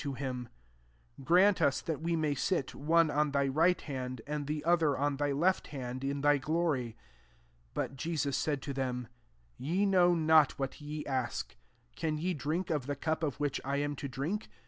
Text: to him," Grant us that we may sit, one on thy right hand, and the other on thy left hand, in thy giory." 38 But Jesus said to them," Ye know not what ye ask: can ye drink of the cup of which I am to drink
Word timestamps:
to 0.01 0.13
him," 0.15 0.49
Grant 1.23 1.61
us 1.61 1.79
that 1.79 2.01
we 2.01 2.15
may 2.15 2.33
sit, 2.33 2.73
one 2.73 3.11
on 3.11 3.29
thy 3.29 3.45
right 3.47 3.79
hand, 3.81 4.19
and 4.25 4.47
the 4.47 4.65
other 4.65 4.97
on 4.97 5.17
thy 5.17 5.31
left 5.31 5.67
hand, 5.67 6.03
in 6.03 6.21
thy 6.21 6.39
giory." 6.39 6.95
38 7.75 7.75
But 7.75 7.95
Jesus 7.97 8.35
said 8.35 8.63
to 8.63 8.73
them," 8.73 9.09
Ye 9.59 9.85
know 9.85 10.15
not 10.15 10.57
what 10.57 10.81
ye 10.81 11.05
ask: 11.05 11.55
can 11.95 12.17
ye 12.17 12.33
drink 12.33 12.71
of 12.71 12.87
the 12.87 12.95
cup 12.95 13.21
of 13.21 13.39
which 13.39 13.61
I 13.63 13.77
am 13.77 13.95
to 13.97 14.07
drink 14.07 14.49